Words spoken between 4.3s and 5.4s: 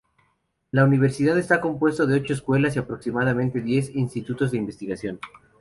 de investigación.